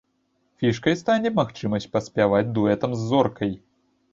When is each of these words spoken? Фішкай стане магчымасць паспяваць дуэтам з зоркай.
Фішкай 0.61 0.95
стане 1.01 1.31
магчымасць 1.39 1.87
паспяваць 1.99 2.43
дуэтам 2.57 2.99
з 3.03 3.07
зоркай. 3.11 3.55